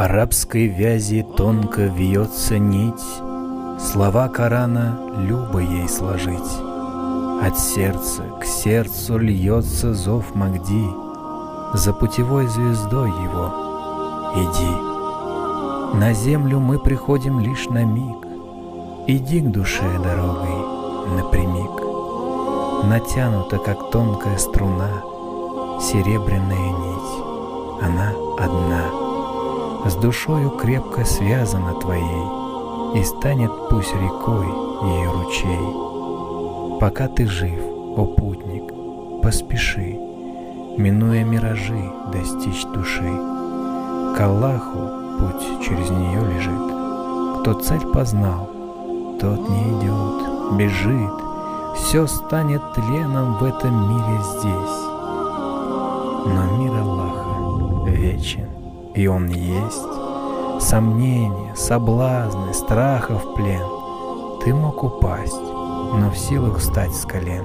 Арабской 0.00 0.68
вязи 0.68 1.26
тонко 1.36 1.86
вьется 1.86 2.56
нить, 2.56 3.02
Слова 3.80 4.28
Корана 4.28 4.96
любо 5.16 5.58
ей 5.58 5.88
сложить. 5.88 6.52
От 7.42 7.58
сердца 7.58 8.22
к 8.40 8.44
сердцу 8.44 9.18
льется 9.18 9.94
зов 9.94 10.36
Магди, 10.36 10.86
За 11.74 11.92
путевой 11.92 12.46
звездой 12.46 13.08
его 13.08 14.30
иди. 14.36 15.98
На 15.98 16.12
землю 16.12 16.60
мы 16.60 16.78
приходим 16.78 17.40
лишь 17.40 17.66
на 17.66 17.84
миг, 17.84 18.24
Иди 19.08 19.40
к 19.40 19.50
душе 19.50 19.82
дорогой 19.98 21.16
напрямик. 21.16 22.86
Натянута, 22.86 23.58
как 23.58 23.90
тонкая 23.90 24.38
струна, 24.38 25.02
Серебряная 25.80 26.70
нить, 26.70 27.82
она 27.82 28.12
одна— 28.38 28.84
с 29.86 29.94
душою 29.94 30.50
крепко 30.50 31.04
связана 31.04 31.74
твоей, 31.74 32.98
И 32.98 33.04
станет 33.04 33.50
пусть 33.70 33.94
рекой 33.94 34.46
ей 34.82 35.06
ручей. 35.06 36.78
Пока 36.80 37.08
ты 37.08 37.26
жив, 37.26 37.60
о 37.96 38.04
путник, 38.04 38.72
поспеши, 39.22 39.98
Минуя 40.78 41.24
миражи, 41.24 41.92
достичь 42.12 42.64
души. 42.66 43.10
К 44.16 44.20
Аллаху 44.20 45.18
путь 45.18 45.64
через 45.64 45.90
нее 45.90 46.20
лежит. 46.34 47.40
Кто 47.40 47.54
цель 47.54 47.86
познал, 47.92 48.48
тот 49.20 49.48
не 49.48 49.62
идет, 49.74 50.56
бежит, 50.56 51.12
Все 51.76 52.06
станет 52.06 52.62
тленом 52.74 53.38
в 53.38 53.44
этом 53.44 53.90
мире 53.90 54.22
здесь. 54.22 54.78
Но 56.26 56.58
мир 56.58 56.72
Аллаха 56.80 57.90
вечен 57.90 58.57
и 58.98 59.06
он 59.06 59.28
есть. 59.28 59.86
Сомнения, 60.60 61.54
соблазны, 61.54 62.52
страхов 62.52 63.32
плен. 63.34 63.62
Ты 64.42 64.52
мог 64.52 64.82
упасть, 64.82 65.40
но 65.40 66.10
в 66.10 66.18
силах 66.18 66.58
встать 66.58 66.92
с 66.92 67.04
колен. 67.04 67.44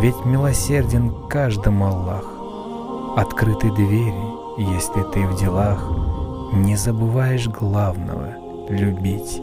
Ведь 0.00 0.24
милосерден 0.24 1.12
каждому 1.28 1.86
Аллах. 1.86 2.24
Открыты 3.18 3.70
двери, 3.72 4.14
если 4.56 5.02
ты 5.12 5.26
в 5.26 5.38
делах 5.38 5.84
Не 6.52 6.76
забываешь 6.76 7.48
главного— 7.48 8.34
любить. 8.70 9.42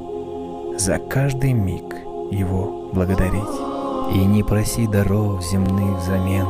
За 0.79 0.97
каждый 0.97 1.53
миг 1.53 1.95
его 2.31 2.89
благодарить. 2.93 3.43
И 4.11 4.25
не 4.25 4.41
проси 4.41 4.87
даров 4.87 5.43
земных 5.43 5.99
взамен, 5.99 6.47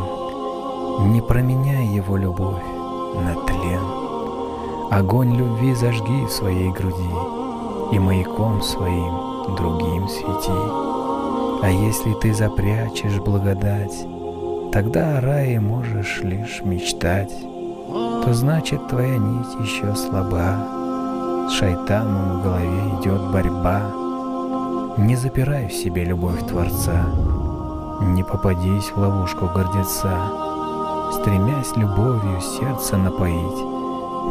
Не 1.12 1.22
променяй 1.22 1.88
его 1.88 2.16
любовь 2.16 2.64
на 3.16 3.36
тлен. 3.46 4.05
Огонь 4.92 5.36
любви 5.36 5.74
зажги 5.74 6.26
в 6.26 6.32
своей 6.32 6.72
груди, 6.72 7.10
И 7.92 8.00
маяком 8.00 8.62
своим 8.62 9.56
другим 9.56 10.08
свети. 10.08 10.52
А 11.64 11.70
если 11.70 12.14
ты 12.14 12.34
запрячешь 12.34 13.20
благодать, 13.20 14.06
Тогда 14.72 15.18
о 15.18 15.22
рае 15.22 15.60
можешь 15.60 16.22
лишь 16.22 16.62
мечтать, 16.64 17.34
То 18.24 18.34
значит 18.34 18.88
твоя 18.88 19.18
нить 19.18 19.56
еще 19.60 19.96
слаба, 19.96 21.48
С 21.50 21.54
шайтаном 21.54 22.40
в 22.40 22.44
голове 22.44 23.00
идет 23.00 23.32
борьба. 23.32 23.82
Не 24.98 25.16
запирай 25.16 25.68
в 25.68 25.74
себе 25.74 26.06
любовь 26.06 26.46
Творца, 26.48 27.06
Не 28.02 28.24
попадись 28.24 28.92
в 28.92 28.98
ловушку 28.98 29.48
гордеца, 29.48 30.16
Стремясь 31.12 31.76
любовью 31.76 32.40
сердце 32.42 32.98
напоить, 32.98 33.75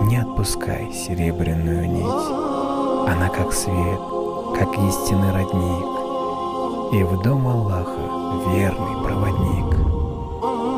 не 0.03 0.17
отпускай 0.17 0.93
серебряную 0.93 1.89
нить. 1.89 3.09
Она 3.09 3.29
как 3.29 3.53
свет, 3.53 4.01
как 4.57 4.73
истинный 4.79 5.33
родник, 5.33 6.95
И 6.95 7.03
в 7.03 7.23
дом 7.23 7.47
Аллаха 7.47 8.51
верный 8.51 9.03
проводник. 9.03 9.75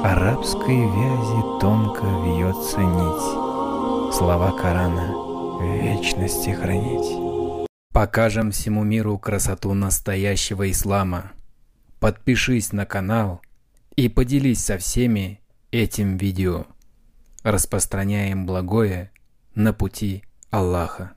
Арабской 0.05 0.77
вязи 0.77 1.61
тонко 1.61 2.05
вьется 2.05 2.81
нить, 2.81 4.15
Слова 4.15 4.53
Корана 4.53 5.13
в 5.59 5.83
вечности 5.83 6.51
хранить. 6.51 7.67
Покажем 7.93 8.51
всему 8.51 8.85
миру 8.85 9.19
красоту 9.19 9.73
настоящего 9.75 10.71
ислама. 10.71 11.33
Подпишись 11.99 12.73
на 12.73 12.85
канал 12.87 13.41
и 13.97 14.09
поделись 14.09 14.65
со 14.65 14.79
всеми 14.79 15.41
этим 15.71 16.19
видео 16.19 16.67
распространяем 17.47 18.45
благое 18.45 19.13
на 19.55 19.73
пути 19.73 20.25
Аллаха. 20.51 21.16